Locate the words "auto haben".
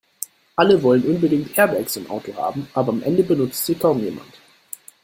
2.09-2.67